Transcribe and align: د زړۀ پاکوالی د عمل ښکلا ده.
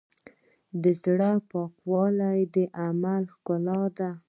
د 0.81 0.83
زړۀ 1.01 1.31
پاکوالی 1.49 2.39
د 2.53 2.55
عمل 2.83 3.23
ښکلا 3.33 3.81
ده. 3.97 4.09